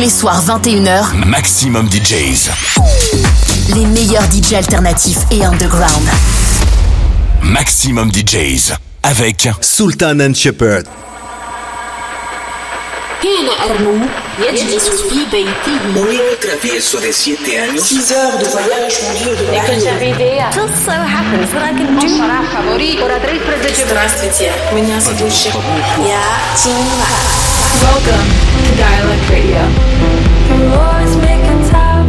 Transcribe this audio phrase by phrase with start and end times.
[0.00, 1.26] tous les soirs 21h.
[1.26, 2.50] Maximum DJs.
[3.74, 6.08] Les meilleurs DJs alternatifs et underground.
[7.42, 8.72] Maximum DJs.
[9.02, 10.86] Avec Sultan and Shepherd.
[27.80, 29.62] Welcome Dialed Radio.
[30.72, 32.06] Boys making time.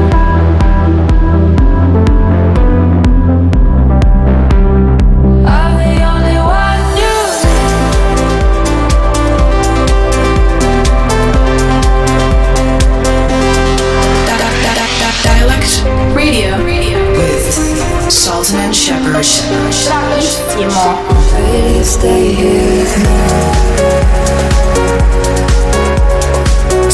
[5.45, 6.81] Are we only one?
[15.26, 15.51] Dialed
[16.15, 16.51] Radio.
[17.17, 19.26] With Sultan and Shepard.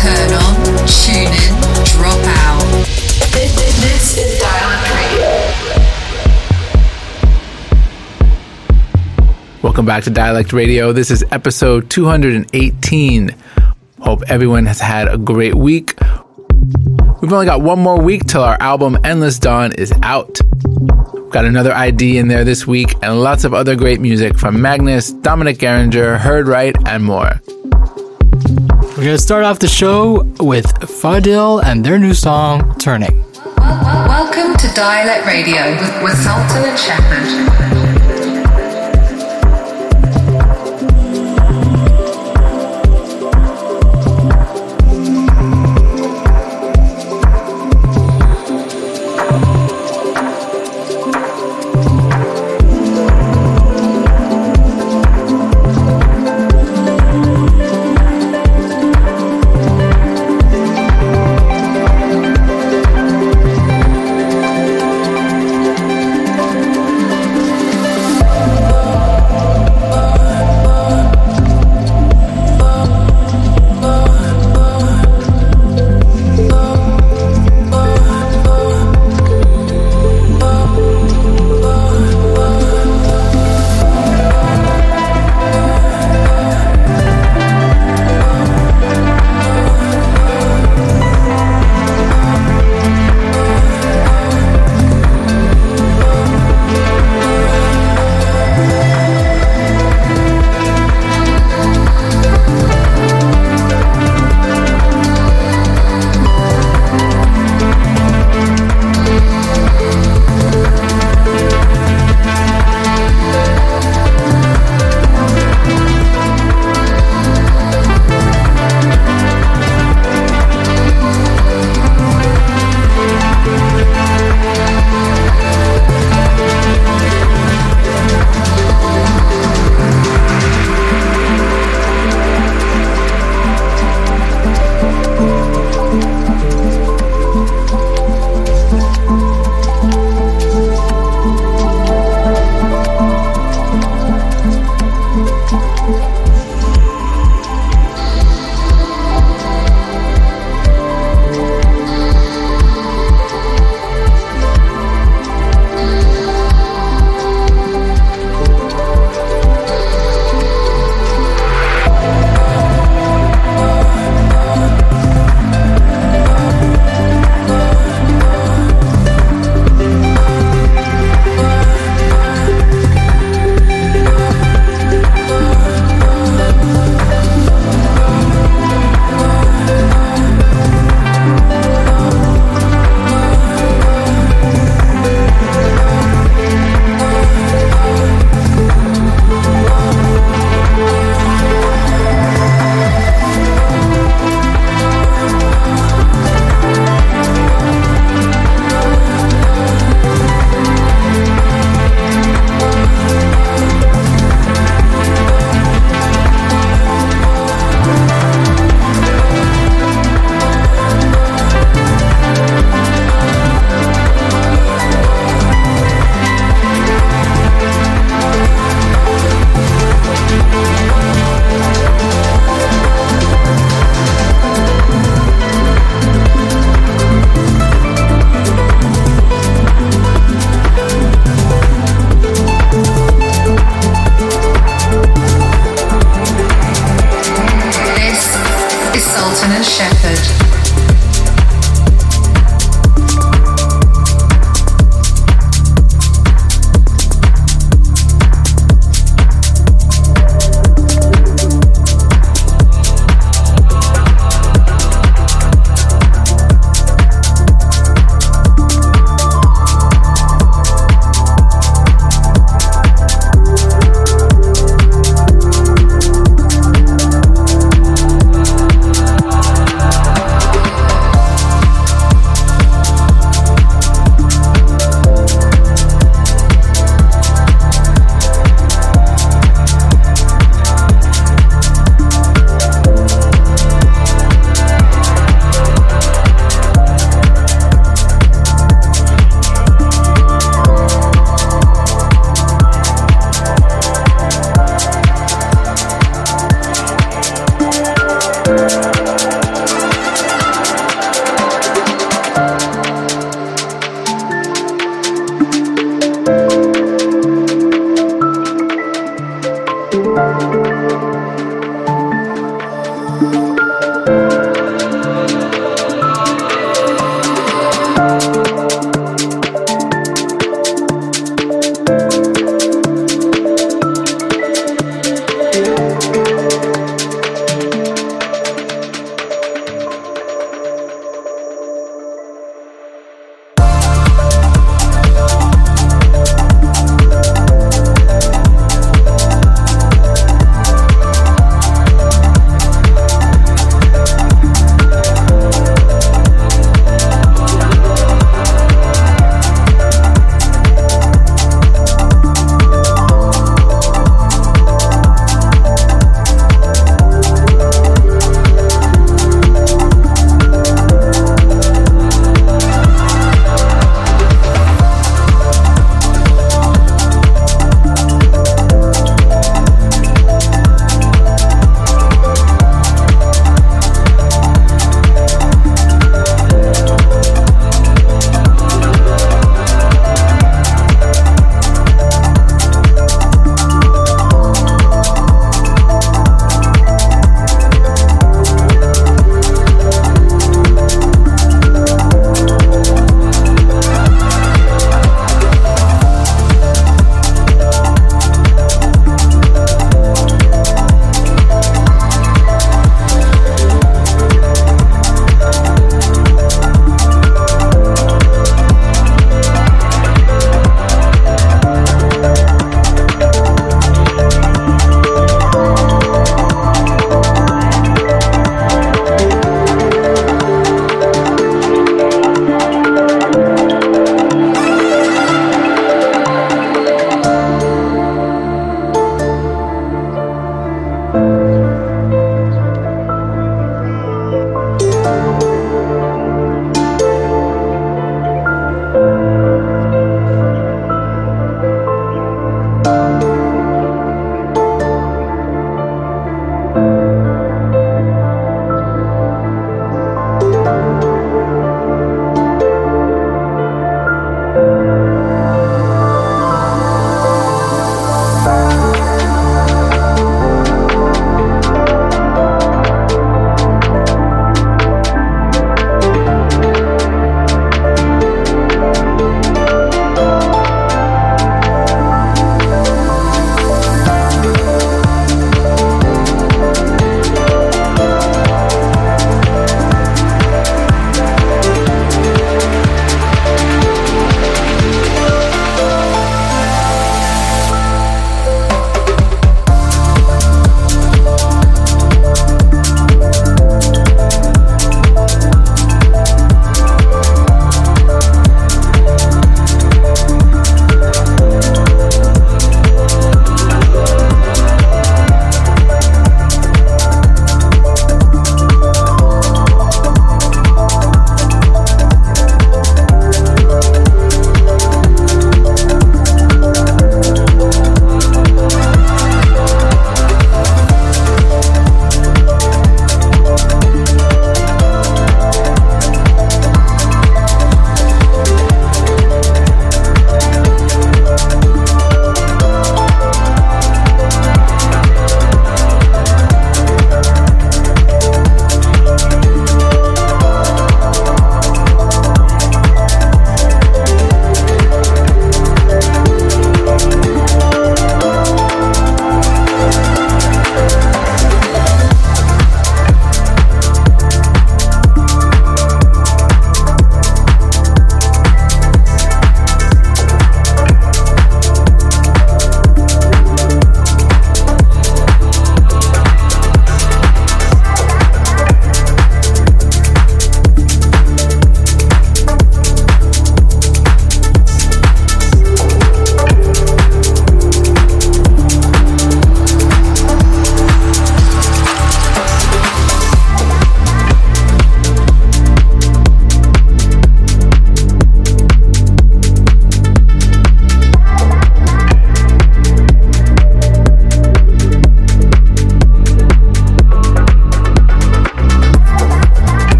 [0.00, 0.54] Turn on,
[0.86, 1.54] tune in,
[1.86, 2.62] drop out.
[3.32, 5.30] This is Dialed Radio.
[9.60, 10.92] Welcome back to Dialed Radio.
[10.92, 13.34] This is episode 218.
[13.98, 15.98] Hope everyone has had a great week.
[17.20, 20.38] We've only got one more week till our album Endless Dawn is out.
[21.12, 24.62] We've got another ID in there this week and lots of other great music from
[24.62, 27.40] Magnus, Dominic Geringer, Heard Right, and more.
[28.98, 33.24] We're going to start off the show with Fadil and their new song, Turning.
[33.56, 37.97] Welcome to Dialed Radio with, with Sultan and Shepard.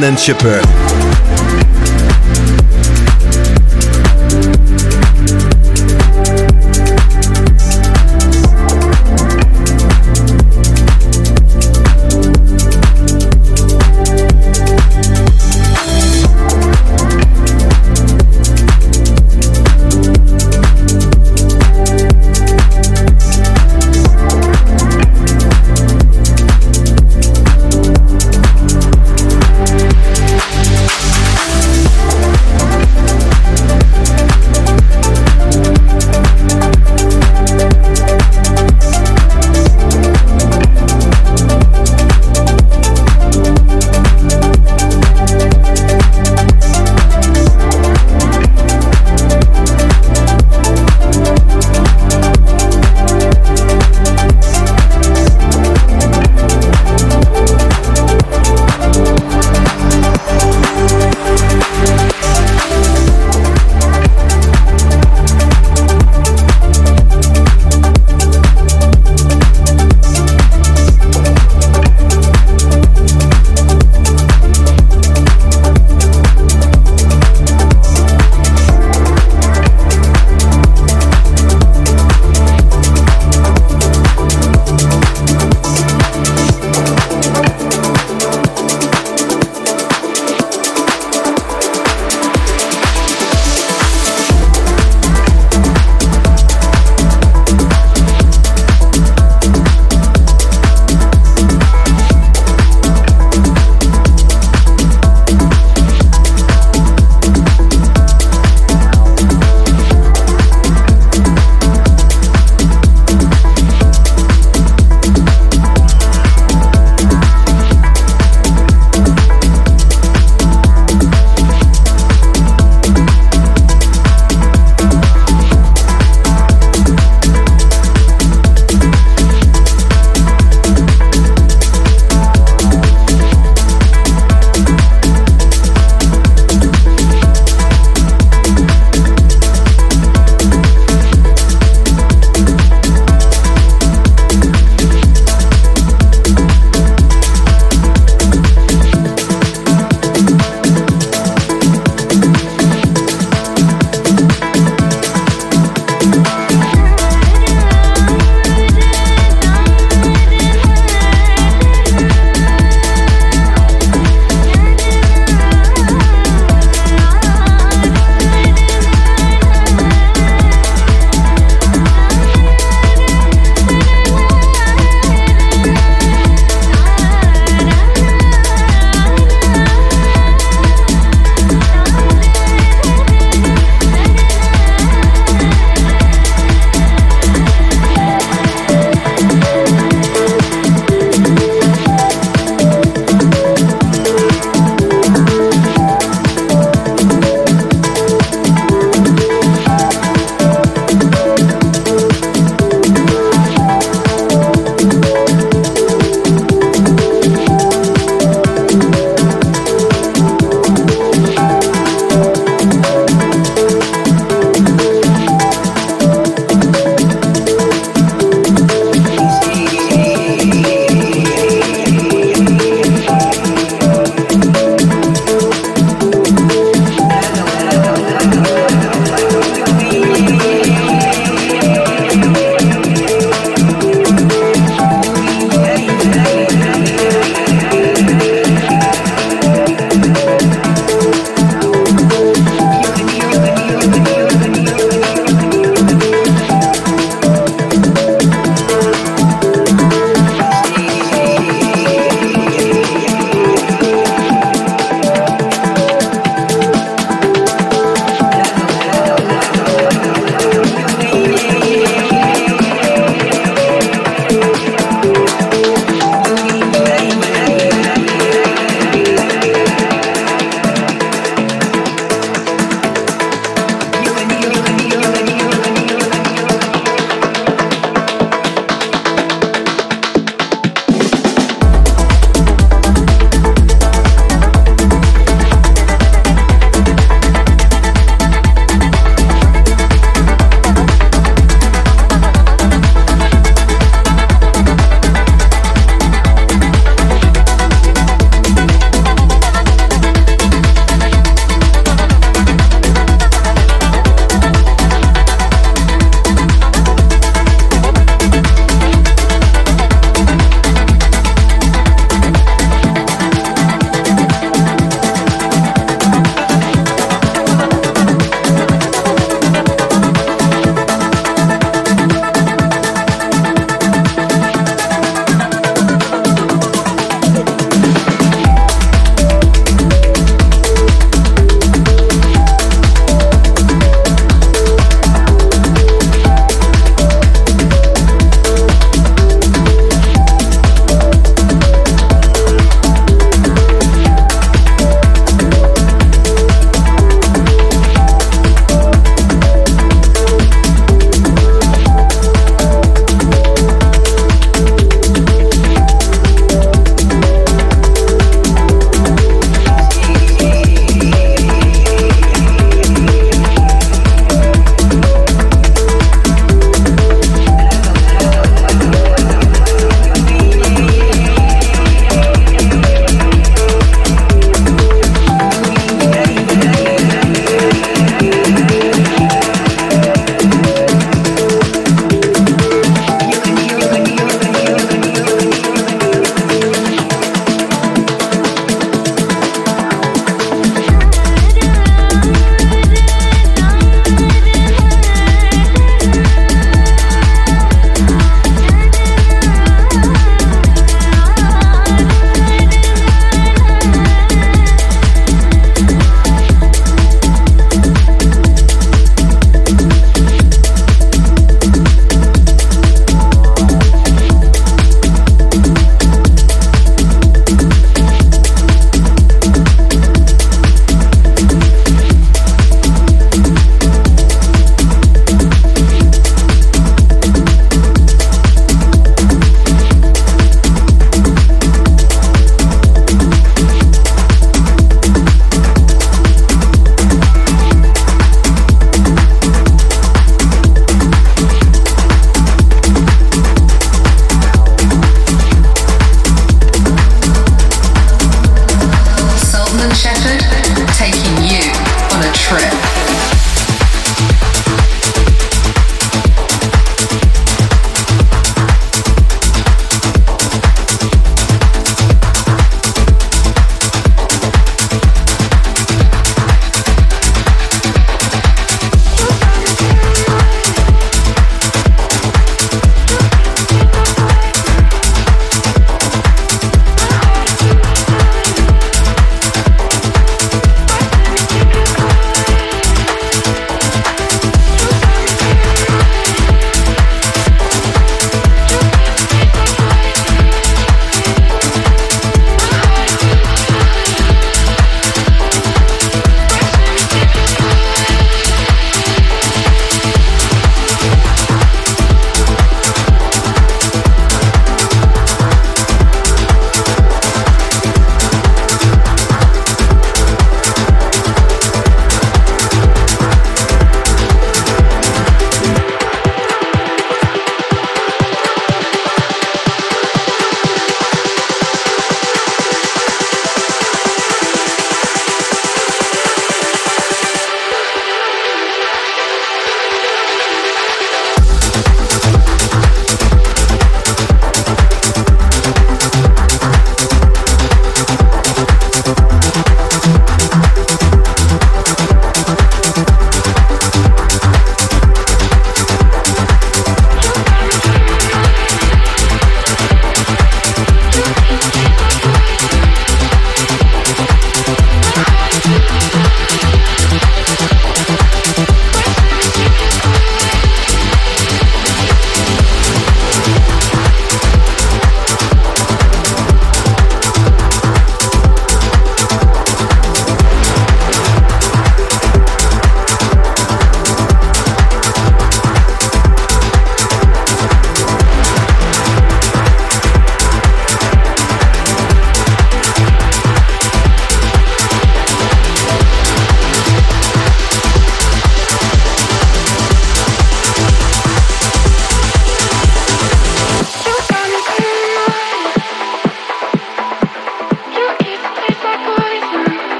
[0.00, 0.89] Sultan and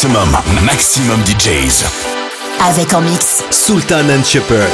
[0.00, 0.30] Maximum,
[0.62, 1.84] maximum DJs.
[2.68, 4.70] Avec en mix Sultan and Shepherd.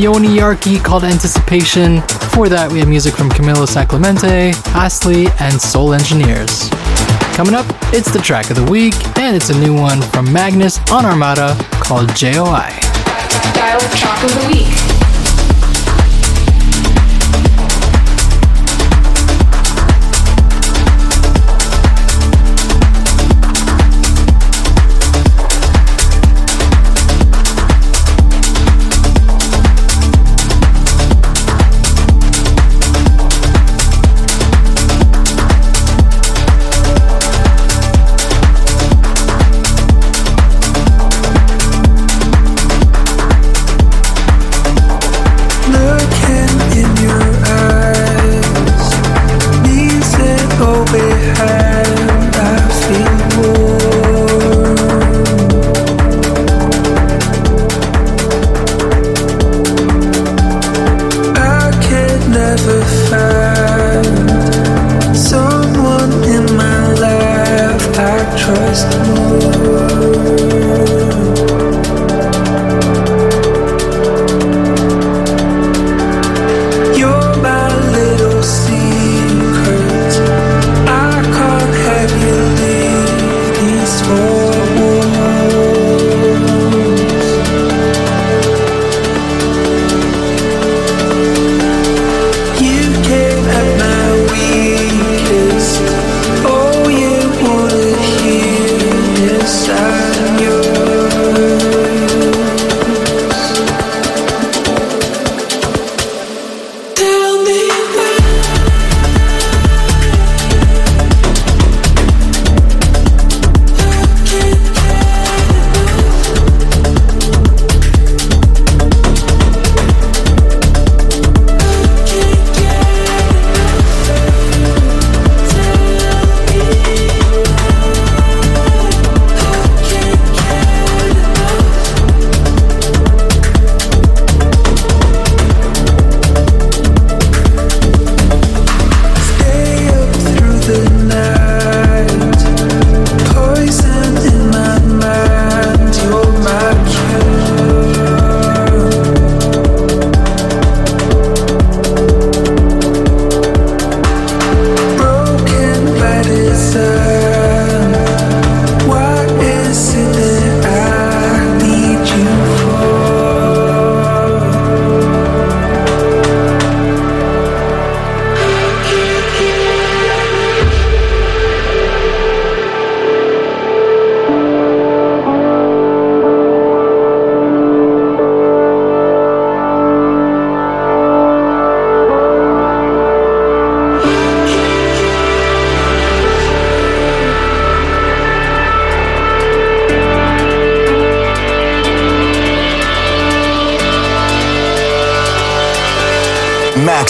[0.00, 1.96] Yoni Yarki called Anticipation.
[1.96, 6.70] Before that, we have music from Camilo Saclemente, Astley, and Soul Engineers.
[7.36, 10.78] Coming up, it's the track of the week, and it's a new one from Magnus
[10.90, 12.72] on Armada called JOI.
[13.52, 14.69] Dial track of the week.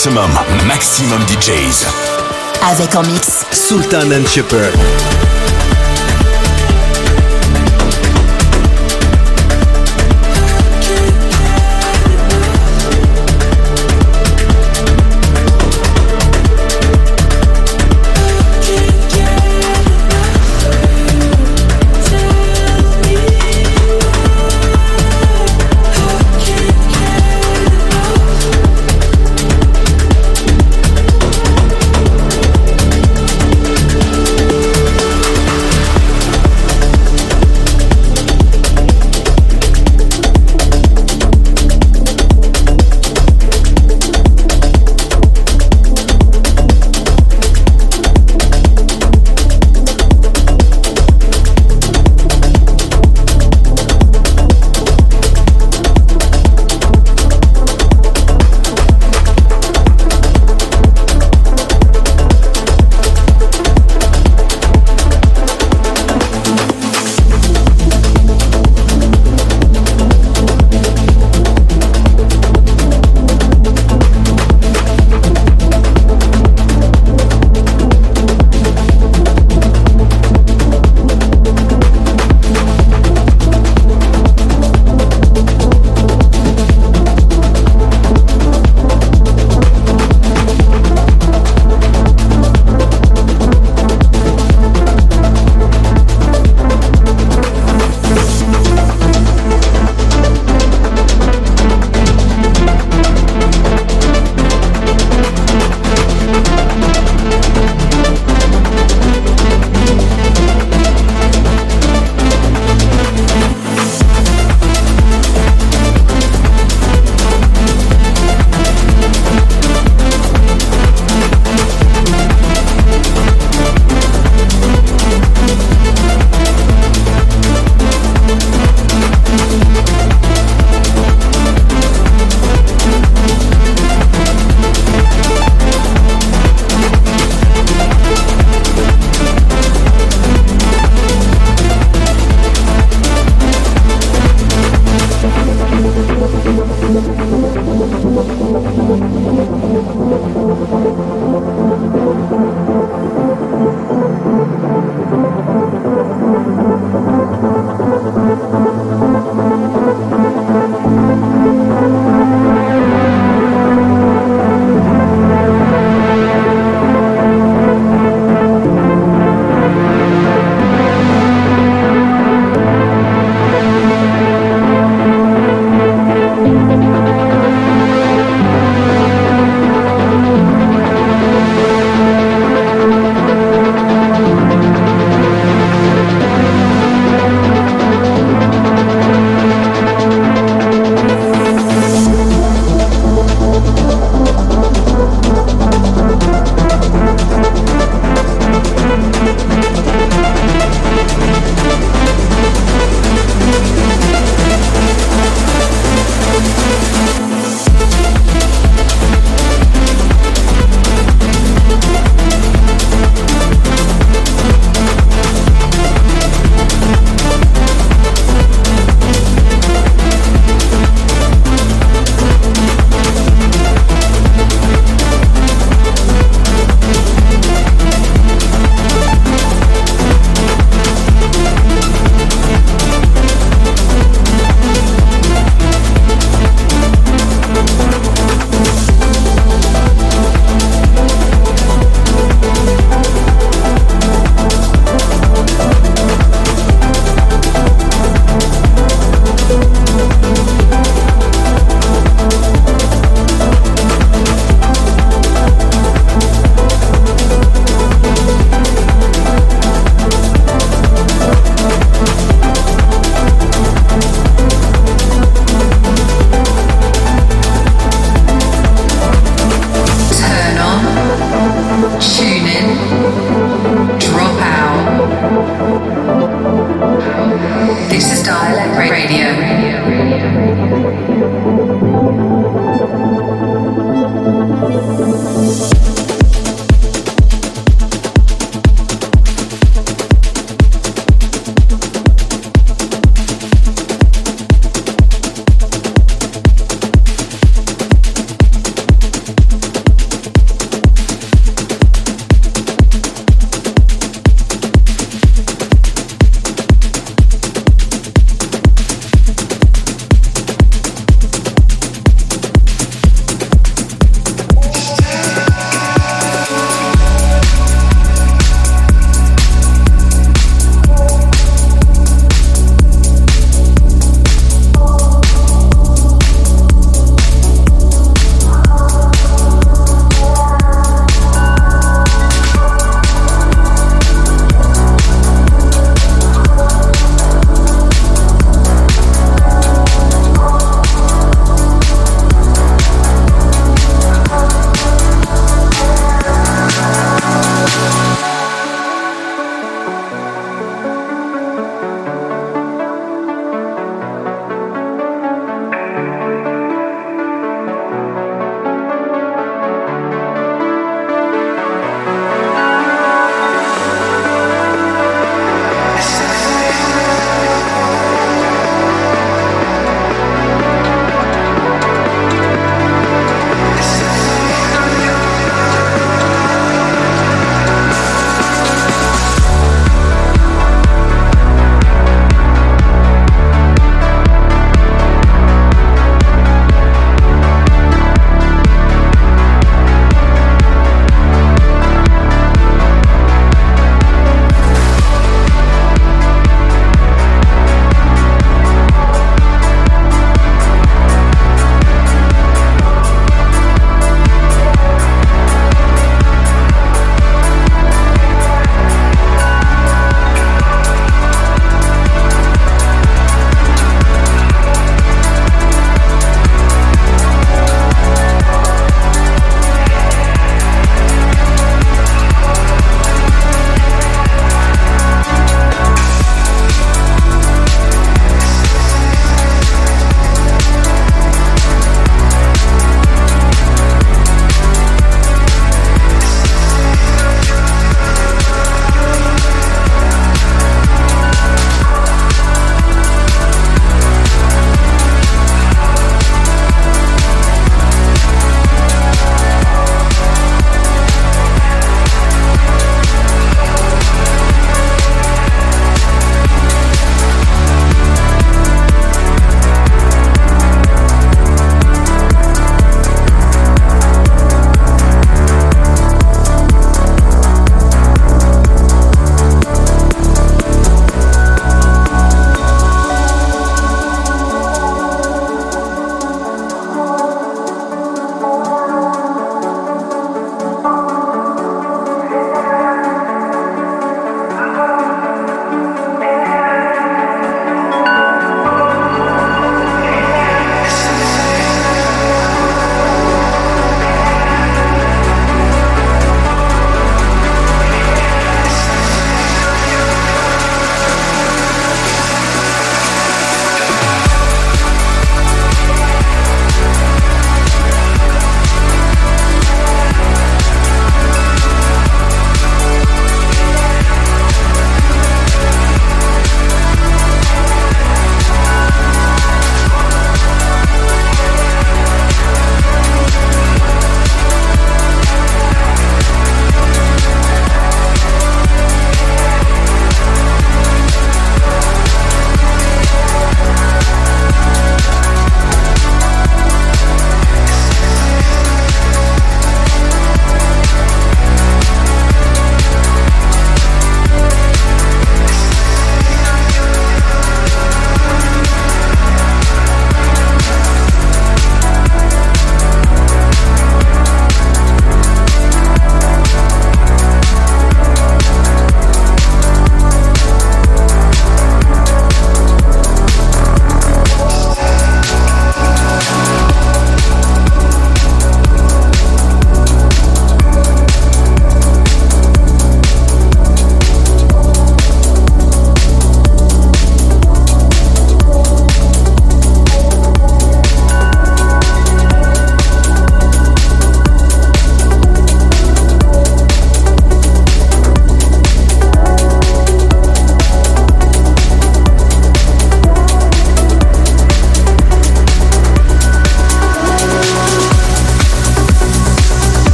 [0.00, 0.30] Maximum,
[0.66, 1.84] maximum DJs.
[2.70, 5.29] Avec en mix Sultan and Shepherd.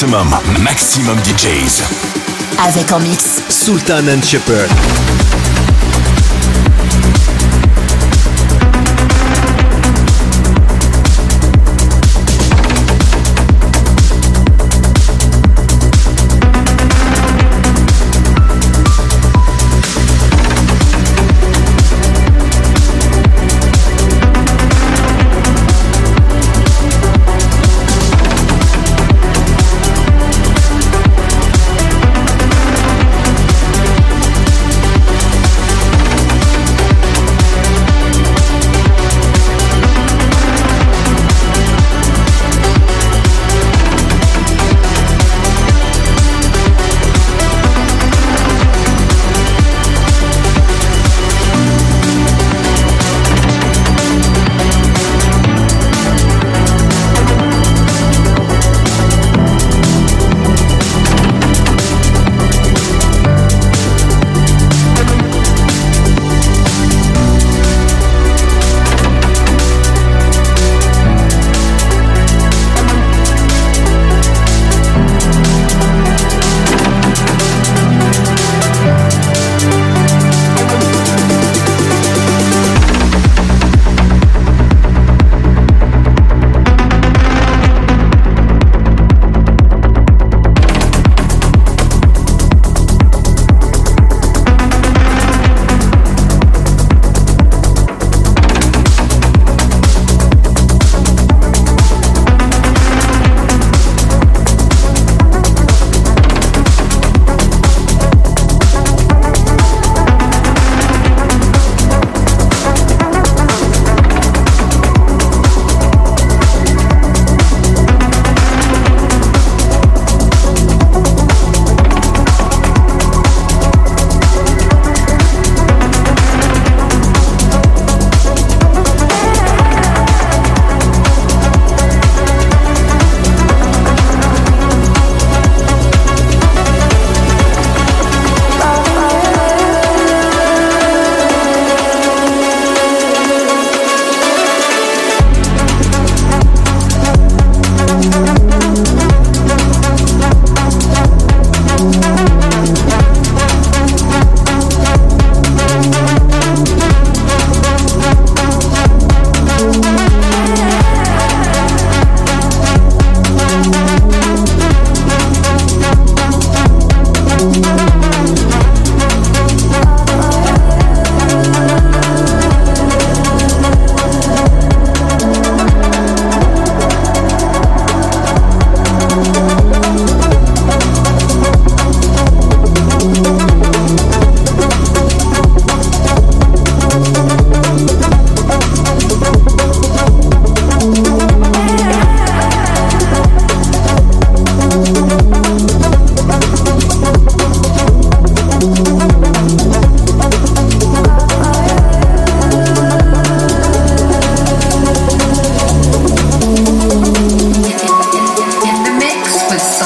[0.00, 1.82] Maximum, maximum DJs.
[2.66, 4.70] Avec en mix Sultan and Shepherd.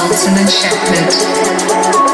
[0.07, 2.04] results enchantment.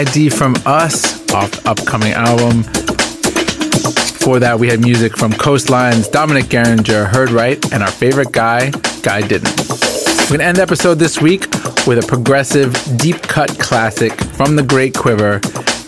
[0.00, 2.62] ID from us off upcoming album.
[2.62, 8.70] Before that, we had music from Coastlines, Dominic Geringer, Heard Right, and our favorite guy,
[9.02, 9.54] Guy Didn't.
[9.60, 11.42] We're going to end the episode this week
[11.86, 15.38] with a progressive, deep cut classic from the Great Quiver.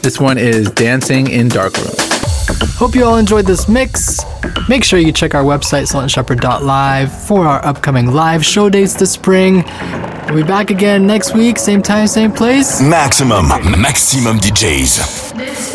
[0.03, 1.95] This one is Dancing in Darkroom.
[2.77, 4.21] Hope you all enjoyed this mix.
[4.69, 9.65] Make sure you check our website, saltandshepherd.live, for our upcoming live show dates this spring.
[10.27, 12.81] We'll be back again next week, same time, same place.
[12.81, 13.49] Maxximum,
[13.81, 15.01] maxximum DJs.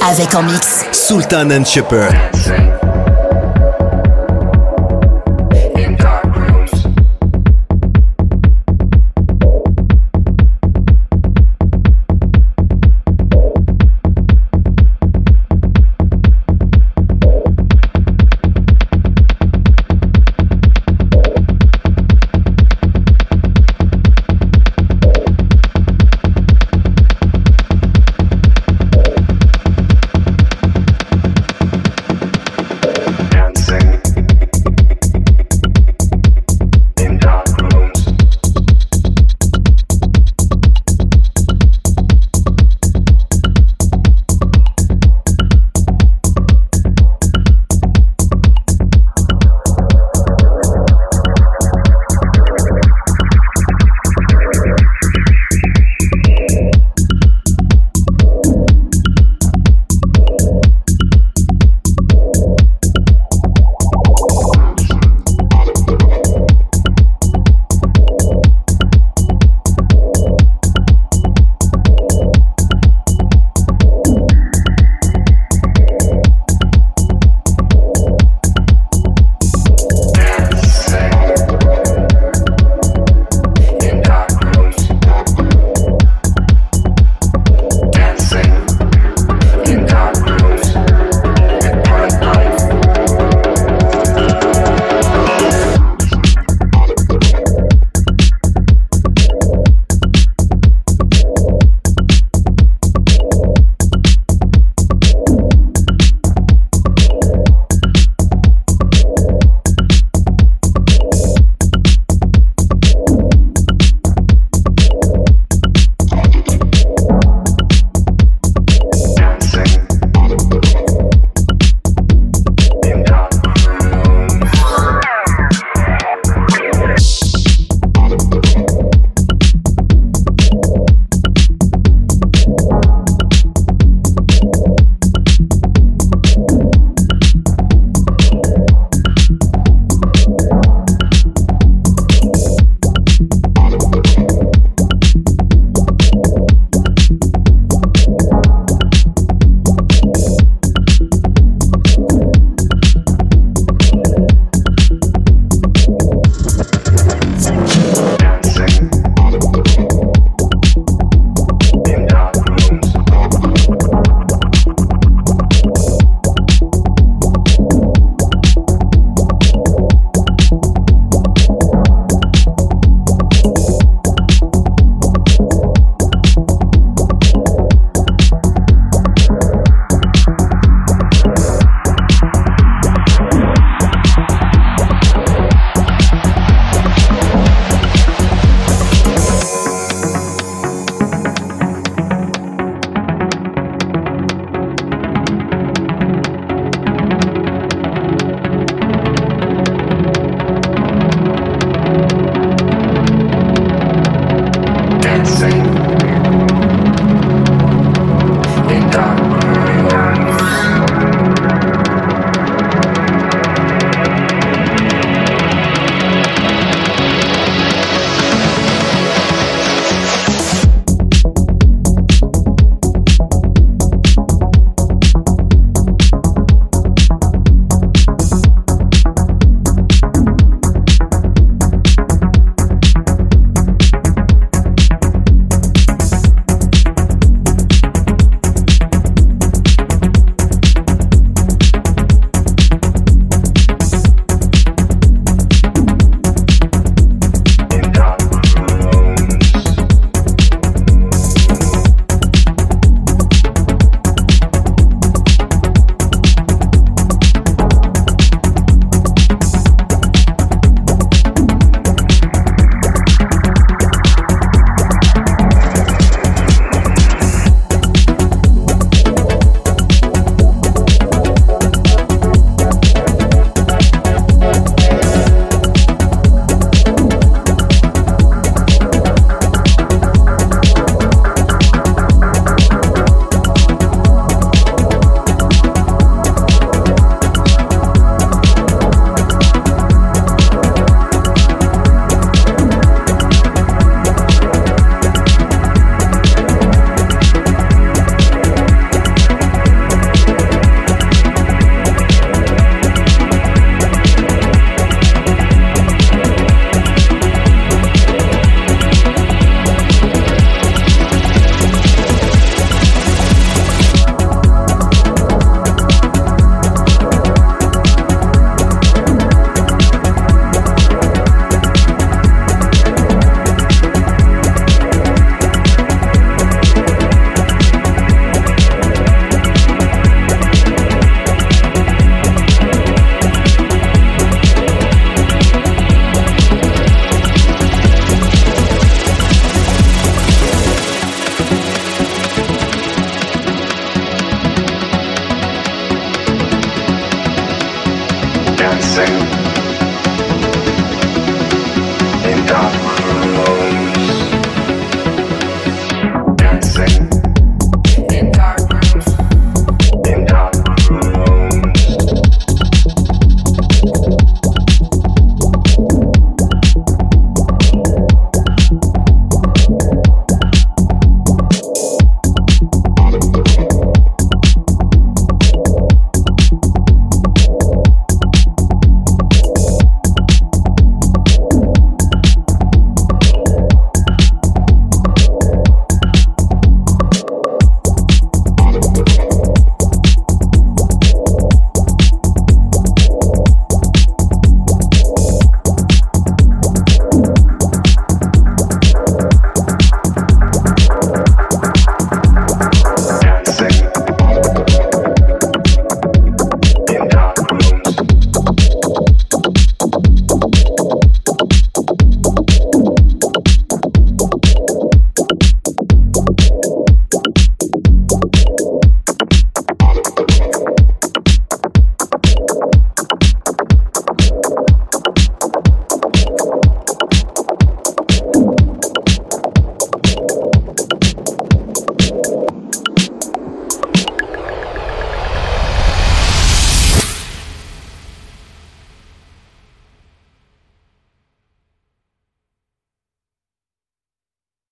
[0.02, 2.87] Avec en mix Sultan and Shepard.